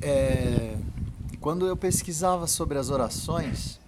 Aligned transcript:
É, 0.00 0.76
quando 1.40 1.66
eu 1.66 1.76
pesquisava 1.76 2.46
sobre 2.46 2.78
as 2.78 2.90
orações, 2.90 3.80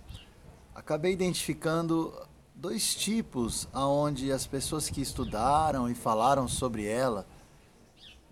acabei 0.74 1.12
identificando 1.12 2.12
dois 2.54 2.94
tipos 2.94 3.68
aonde 3.72 4.30
as 4.30 4.46
pessoas 4.46 4.90
que 4.90 5.00
estudaram 5.00 5.88
e 5.88 5.94
falaram 5.94 6.46
sobre 6.46 6.86
ela 6.86 7.26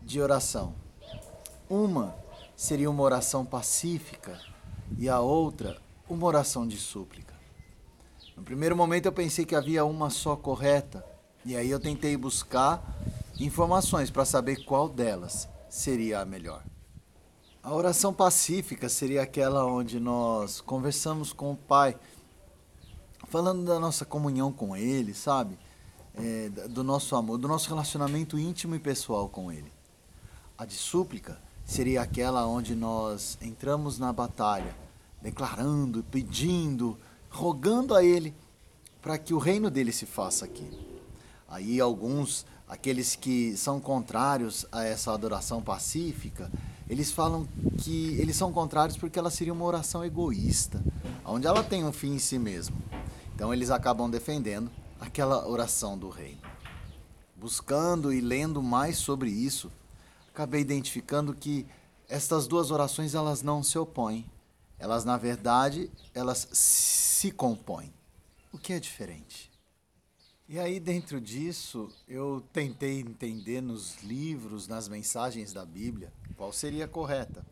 de 0.02 0.20
oração. 0.20 0.74
Uma 1.68 2.14
seria 2.56 2.90
uma 2.90 3.02
oração 3.02 3.44
pacífica 3.44 4.40
e 4.98 5.08
a 5.08 5.20
outra 5.20 5.80
uma 6.08 6.26
oração 6.26 6.66
de 6.66 6.76
súplica. 6.76 7.34
No 8.36 8.42
primeiro 8.42 8.76
momento 8.76 9.06
eu 9.06 9.12
pensei 9.12 9.44
que 9.44 9.54
havia 9.54 9.84
uma 9.84 10.10
só 10.10 10.34
correta, 10.36 11.04
e 11.48 11.56
aí 11.56 11.70
eu 11.70 11.80
tentei 11.80 12.14
buscar 12.14 12.82
informações 13.40 14.10
para 14.10 14.26
saber 14.26 14.66
qual 14.66 14.86
delas 14.86 15.48
seria 15.70 16.20
a 16.20 16.24
melhor. 16.26 16.62
A 17.62 17.74
oração 17.74 18.12
pacífica 18.12 18.86
seria 18.86 19.22
aquela 19.22 19.64
onde 19.64 19.98
nós 19.98 20.60
conversamos 20.60 21.32
com 21.32 21.52
o 21.52 21.56
Pai, 21.56 21.96
falando 23.28 23.64
da 23.64 23.80
nossa 23.80 24.04
comunhão 24.04 24.52
com 24.52 24.76
Ele, 24.76 25.14
sabe? 25.14 25.58
É, 26.14 26.50
do 26.68 26.84
nosso 26.84 27.16
amor, 27.16 27.38
do 27.38 27.48
nosso 27.48 27.70
relacionamento 27.70 28.38
íntimo 28.38 28.74
e 28.74 28.78
pessoal 28.78 29.26
com 29.26 29.50
Ele. 29.50 29.72
A 30.58 30.66
de 30.66 30.74
súplica 30.74 31.40
seria 31.64 32.02
aquela 32.02 32.46
onde 32.46 32.74
nós 32.74 33.38
entramos 33.40 33.98
na 33.98 34.12
batalha, 34.12 34.76
declarando, 35.22 36.04
pedindo, 36.10 36.98
rogando 37.30 37.94
a 37.94 38.04
Ele 38.04 38.34
para 39.00 39.16
que 39.16 39.32
o 39.32 39.38
reino 39.38 39.70
dele 39.70 39.92
se 39.92 40.04
faça 40.04 40.44
aqui. 40.44 40.97
Aí 41.48 41.80
alguns, 41.80 42.44
aqueles 42.68 43.16
que 43.16 43.56
são 43.56 43.80
contrários 43.80 44.66
a 44.70 44.84
essa 44.84 45.12
adoração 45.12 45.62
pacífica, 45.62 46.50
eles 46.88 47.10
falam 47.10 47.48
que 47.78 48.16
eles 48.20 48.36
são 48.36 48.52
contrários 48.52 48.98
porque 48.98 49.18
ela 49.18 49.30
seria 49.30 49.52
uma 49.52 49.64
oração 49.64 50.04
egoísta, 50.04 50.82
onde 51.24 51.46
ela 51.46 51.64
tem 51.64 51.84
um 51.84 51.92
fim 51.92 52.14
em 52.14 52.18
si 52.18 52.38
mesmo. 52.38 52.76
Então 53.34 53.52
eles 53.52 53.70
acabam 53.70 54.10
defendendo 54.10 54.70
aquela 55.00 55.48
oração 55.48 55.96
do 55.96 56.10
reino. 56.10 56.42
Buscando 57.34 58.12
e 58.12 58.20
lendo 58.20 58.62
mais 58.62 58.98
sobre 58.98 59.30
isso, 59.30 59.70
acabei 60.28 60.60
identificando 60.60 61.32
que 61.32 61.66
estas 62.08 62.46
duas 62.46 62.70
orações 62.70 63.14
elas 63.14 63.42
não 63.42 63.62
se 63.62 63.78
opõem. 63.78 64.28
Elas 64.78 65.04
na 65.04 65.16
verdade, 65.16 65.90
elas 66.14 66.48
se 66.52 67.30
compõem. 67.30 67.92
O 68.52 68.58
que 68.58 68.72
é 68.72 68.80
diferente? 68.80 69.50
E 70.50 70.58
aí, 70.58 70.80
dentro 70.80 71.20
disso, 71.20 71.90
eu 72.08 72.42
tentei 72.54 73.00
entender 73.00 73.60
nos 73.60 74.02
livros, 74.02 74.66
nas 74.66 74.88
mensagens 74.88 75.52
da 75.52 75.62
Bíblia, 75.62 76.10
qual 76.38 76.54
seria 76.54 76.86
a 76.86 76.88
correta. 76.88 77.44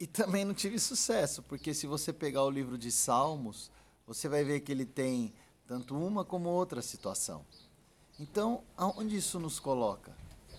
E 0.00 0.04
também 0.04 0.44
não 0.44 0.52
tive 0.52 0.80
sucesso, 0.80 1.44
porque 1.44 1.72
se 1.72 1.86
você 1.86 2.12
pegar 2.12 2.42
o 2.42 2.50
livro 2.50 2.76
de 2.76 2.90
Salmos, 2.90 3.70
você 4.04 4.28
vai 4.28 4.42
ver 4.42 4.62
que 4.62 4.72
ele 4.72 4.84
tem 4.84 5.32
tanto 5.64 5.96
uma 5.96 6.24
como 6.24 6.48
outra 6.48 6.82
situação. 6.82 7.46
Então, 8.18 8.64
aonde 8.76 9.14
isso 9.14 9.38
nos 9.38 9.60
coloca? 9.60 10.12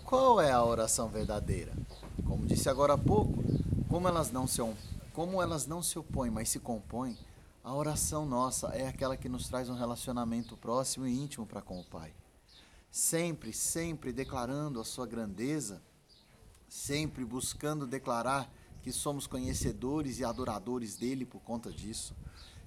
Qual 0.05 0.39
é 0.39 0.53
a 0.53 0.63
oração 0.63 1.09
verdadeira? 1.09 1.73
Como 2.25 2.45
disse 2.45 2.69
agora 2.69 2.93
há 2.93 2.97
pouco, 2.97 3.43
como 3.89 4.07
elas 4.07 4.31
não 4.31 4.47
se, 4.47 4.61
como 5.11 5.41
elas 5.41 5.67
não 5.67 5.83
se 5.83 5.99
opõem, 5.99 6.31
mas 6.31 6.47
se 6.47 6.59
compõem, 6.61 7.17
a 7.67 7.73
oração 7.73 8.25
nossa 8.25 8.67
é 8.67 8.87
aquela 8.87 9.17
que 9.17 9.27
nos 9.27 9.49
traz 9.49 9.67
um 9.67 9.75
relacionamento 9.75 10.55
próximo 10.55 11.05
e 11.05 11.13
íntimo 11.13 11.45
para 11.45 11.61
com 11.61 11.81
o 11.81 11.83
Pai. 11.83 12.13
Sempre, 12.89 13.51
sempre 13.51 14.13
declarando 14.13 14.79
a 14.79 14.85
sua 14.85 15.05
grandeza, 15.05 15.81
sempre 16.69 17.25
buscando 17.25 17.85
declarar 17.85 18.49
que 18.81 18.89
somos 18.89 19.27
conhecedores 19.27 20.17
e 20.17 20.23
adoradores 20.23 20.95
dele 20.95 21.25
por 21.25 21.41
conta 21.41 21.69
disso, 21.69 22.15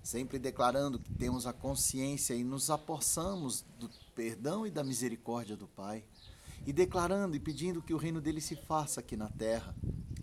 sempre 0.03 0.39
declarando 0.39 0.99
que 0.99 1.15
temos 1.15 1.47
a 1.47 1.53
consciência 1.55 2.35
e 2.35 2.45
nos 2.45 2.69
apossamos 2.69 3.65
do 3.79 3.89
perdão 4.15 4.67
e 4.67 4.71
da 4.71 4.85
misericórdia 4.85 5.57
do 5.57 5.67
Pai, 5.67 6.05
e 6.67 6.75
declarando 6.75 7.35
e 7.35 7.41
pedindo 7.41 7.81
que 7.81 7.95
o 7.95 7.99
reino 7.99 8.21
dele 8.21 8.43
se 8.43 8.55
faça 8.55 9.01
aqui 9.01 9.17
na 9.17 9.31
terra, 9.31 9.75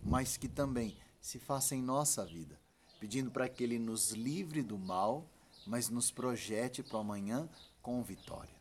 mas 0.04 0.38
que 0.38 0.48
também 0.48 0.96
se 1.20 1.40
faça 1.40 1.74
em 1.74 1.82
nossa 1.82 2.24
vida 2.24 2.67
pedindo 3.08 3.32
para 3.32 3.48
que 3.48 3.64
Ele 3.64 3.80
nos 3.80 4.12
livre 4.12 4.62
do 4.62 4.78
mal, 4.78 5.26
mas 5.66 5.88
nos 5.88 6.12
projete 6.12 6.84
para 6.84 7.00
amanhã 7.00 7.48
com 7.82 8.04
vitória. 8.04 8.54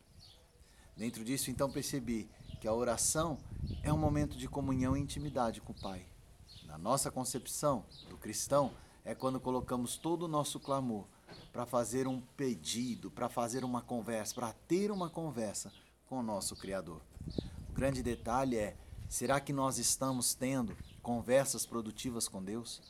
Dentro 0.95 1.21
disso, 1.25 1.51
então, 1.51 1.69
percebi 1.69 2.29
que 2.61 2.67
a 2.67 2.73
oração 2.73 3.37
é 3.83 3.91
um 3.91 3.97
momento 3.97 4.37
de 4.37 4.47
comunhão 4.47 4.95
e 4.95 5.01
intimidade 5.01 5.59
com 5.59 5.73
o 5.73 5.81
Pai. 5.81 6.05
Na 6.63 6.77
nossa 6.77 7.11
concepção 7.11 7.83
do 8.09 8.15
cristão, 8.15 8.71
é 9.03 9.13
quando 9.13 9.37
colocamos 9.37 9.97
todo 9.97 10.23
o 10.23 10.27
nosso 10.29 10.61
clamor 10.61 11.03
para 11.51 11.65
fazer 11.65 12.07
um 12.07 12.21
pedido, 12.21 13.11
para 13.11 13.27
fazer 13.27 13.65
uma 13.65 13.81
conversa, 13.81 14.33
para 14.33 14.53
ter 14.53 14.91
uma 14.91 15.09
conversa 15.09 15.73
com 16.07 16.19
o 16.19 16.23
nosso 16.23 16.55
Criador. 16.55 17.01
O 17.69 17.73
grande 17.73 18.01
detalhe 18.01 18.55
é: 18.55 18.77
será 19.09 19.41
que 19.41 19.51
nós 19.51 19.77
estamos 19.77 20.33
tendo 20.33 20.73
conversas 21.01 21.65
produtivas 21.65 22.29
com 22.29 22.41
Deus? 22.41 22.81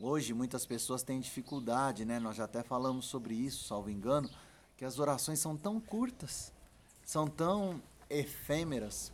Hoje 0.00 0.32
muitas 0.32 0.64
pessoas 0.64 1.02
têm 1.02 1.18
dificuldade, 1.18 2.04
né? 2.04 2.20
Nós 2.20 2.36
já 2.36 2.44
até 2.44 2.62
falamos 2.62 3.06
sobre 3.06 3.34
isso, 3.34 3.64
salvo 3.64 3.90
engano, 3.90 4.30
que 4.76 4.84
as 4.84 5.00
orações 5.00 5.40
são 5.40 5.56
tão 5.56 5.80
curtas, 5.80 6.52
são 7.04 7.26
tão 7.26 7.82
efêmeras 8.08 9.12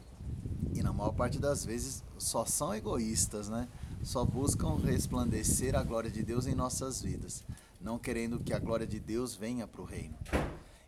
e 0.74 0.82
na 0.82 0.92
maior 0.92 1.12
parte 1.12 1.38
das 1.38 1.64
vezes 1.64 2.04
só 2.18 2.44
são 2.44 2.74
egoístas, 2.74 3.48
né? 3.48 3.66
Só 4.02 4.26
buscam 4.26 4.76
resplandecer 4.76 5.74
a 5.74 5.82
glória 5.82 6.10
de 6.10 6.22
Deus 6.22 6.46
em 6.46 6.54
nossas 6.54 7.00
vidas, 7.00 7.46
não 7.80 7.98
querendo 7.98 8.38
que 8.38 8.52
a 8.52 8.58
glória 8.58 8.86
de 8.86 9.00
Deus 9.00 9.34
venha 9.34 9.66
para 9.66 9.80
o 9.80 9.86
reino. 9.86 10.18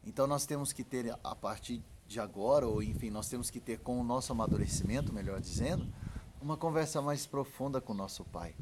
Então 0.04 0.26
nós 0.26 0.44
temos 0.44 0.74
que 0.74 0.84
ter 0.84 1.18
a 1.24 1.34
partir 1.34 1.82
de 2.06 2.20
agora, 2.20 2.66
ou 2.66 2.82
enfim, 2.82 3.08
nós 3.08 3.30
temos 3.30 3.48
que 3.48 3.60
ter 3.60 3.78
com 3.78 3.98
o 3.98 4.04
nosso 4.04 4.30
amadurecimento, 4.30 5.10
melhor 5.10 5.40
dizendo, 5.40 5.90
uma 6.38 6.58
conversa 6.58 7.00
mais 7.00 7.24
profunda 7.24 7.80
com 7.80 7.94
o 7.94 7.96
nosso 7.96 8.26
Pai 8.26 8.54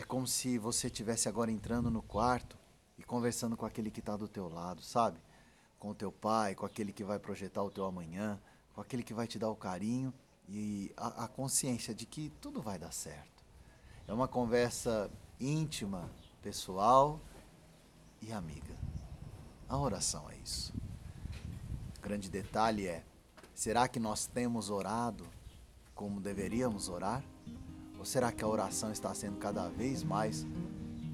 é 0.00 0.02
como 0.02 0.26
se 0.26 0.56
você 0.56 0.86
estivesse 0.86 1.28
agora 1.28 1.50
entrando 1.50 1.90
no 1.90 2.00
quarto 2.00 2.56
e 2.96 3.02
conversando 3.02 3.54
com 3.54 3.66
aquele 3.66 3.90
que 3.90 4.00
está 4.00 4.16
do 4.16 4.26
teu 4.26 4.48
lado, 4.48 4.82
sabe? 4.82 5.18
Com 5.78 5.90
o 5.90 5.94
teu 5.94 6.10
pai, 6.10 6.54
com 6.54 6.64
aquele 6.64 6.90
que 6.90 7.04
vai 7.04 7.18
projetar 7.18 7.62
o 7.62 7.70
teu 7.70 7.84
amanhã, 7.84 8.40
com 8.74 8.80
aquele 8.80 9.02
que 9.02 9.12
vai 9.12 9.26
te 9.26 9.38
dar 9.38 9.50
o 9.50 9.56
carinho 9.56 10.12
e 10.48 10.90
a, 10.96 11.24
a 11.24 11.28
consciência 11.28 11.94
de 11.94 12.06
que 12.06 12.32
tudo 12.40 12.62
vai 12.62 12.78
dar 12.78 12.92
certo. 12.92 13.44
É 14.08 14.12
uma 14.12 14.26
conversa 14.26 15.10
íntima, 15.38 16.10
pessoal 16.40 17.20
e 18.22 18.32
amiga. 18.32 18.74
A 19.68 19.76
oração 19.76 20.30
é 20.30 20.36
isso. 20.38 20.72
O 21.98 22.00
grande 22.00 22.30
detalhe 22.30 22.86
é: 22.86 23.04
será 23.54 23.86
que 23.86 24.00
nós 24.00 24.26
temos 24.26 24.70
orado 24.70 25.26
como 25.94 26.20
deveríamos 26.22 26.88
orar? 26.88 27.22
Ou 28.00 28.06
será 28.06 28.32
que 28.32 28.42
a 28.42 28.48
oração 28.48 28.90
está 28.90 29.12
sendo 29.12 29.36
cada 29.36 29.68
vez 29.68 30.02
mais 30.02 30.46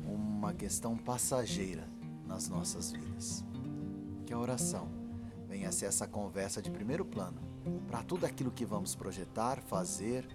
uma 0.06 0.54
questão 0.54 0.97
passageira 0.97 1.84
nas 2.24 2.48
nossas 2.48 2.92
vidas? 2.92 3.44
Que 4.24 4.32
a 4.32 4.38
oração 4.38 4.88
venha 5.48 5.69
a 5.69 5.72
ser 5.72 5.86
essa 5.86 6.06
conversa 6.06 6.62
de 6.62 6.70
primeiro 6.70 7.04
plano 7.04 7.41
para 7.88 8.04
tudo 8.04 8.25
aquilo 8.25 8.52
que 8.52 8.64
vamos 8.64 8.94
projetar, 8.94 9.60
fazer, 9.62 10.28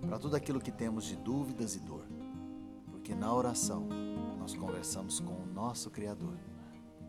para 0.00 0.18
tudo 0.18 0.34
aquilo 0.34 0.62
que 0.62 0.72
temos 0.72 1.04
de 1.04 1.14
dúvidas 1.14 1.76
e 1.76 1.80
dor. 1.80 2.06
Porque 2.90 3.14
na 3.14 3.30
oração 3.34 3.86
nós 4.38 4.54
conversamos 4.54 5.20
com 5.20 5.34
o 5.34 5.46
nosso 5.46 5.90
Criador 5.90 6.38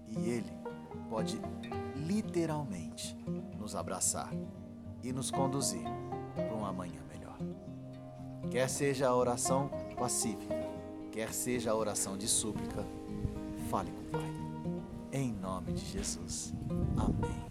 e 0.09 0.27
Ele 0.27 0.51
pode 1.09 1.39
literalmente 1.95 3.15
nos 3.57 3.75
abraçar 3.75 4.33
e 5.01 5.13
nos 5.13 5.31
conduzir 5.31 5.85
para 6.35 6.53
um 6.53 6.65
amanhã 6.65 7.08
Quer 8.49 8.67
seja 8.67 9.07
a 9.07 9.15
oração 9.15 9.69
pacífica, 9.95 10.55
quer 11.11 11.31
seja 11.33 11.71
a 11.71 11.75
oração 11.75 12.17
de 12.17 12.27
súplica, 12.27 12.85
fale 13.69 13.91
com 13.91 14.01
o 14.01 14.05
Pai. 14.05 14.31
Em 15.11 15.33
nome 15.33 15.73
de 15.73 15.85
Jesus. 15.85 16.53
Amém. 16.97 17.48